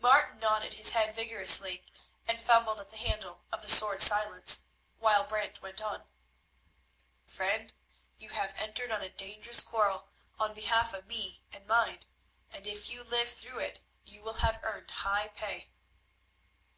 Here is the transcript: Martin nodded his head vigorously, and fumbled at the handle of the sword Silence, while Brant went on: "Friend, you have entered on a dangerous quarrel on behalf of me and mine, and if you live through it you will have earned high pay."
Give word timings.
Martin 0.00 0.38
nodded 0.38 0.72
his 0.72 0.92
head 0.92 1.14
vigorously, 1.14 1.84
and 2.26 2.40
fumbled 2.40 2.80
at 2.80 2.88
the 2.88 2.96
handle 2.96 3.42
of 3.52 3.60
the 3.60 3.68
sword 3.68 4.00
Silence, 4.00 4.64
while 5.00 5.22
Brant 5.24 5.60
went 5.60 5.82
on: 5.82 6.04
"Friend, 7.26 7.74
you 8.16 8.30
have 8.30 8.54
entered 8.58 8.90
on 8.90 9.02
a 9.02 9.10
dangerous 9.10 9.60
quarrel 9.60 10.08
on 10.38 10.54
behalf 10.54 10.94
of 10.94 11.06
me 11.06 11.42
and 11.52 11.66
mine, 11.66 12.00
and 12.50 12.66
if 12.66 12.88
you 12.88 13.04
live 13.04 13.28
through 13.30 13.58
it 13.58 13.80
you 14.06 14.22
will 14.22 14.38
have 14.40 14.60
earned 14.64 14.90
high 14.92 15.28
pay." 15.28 15.68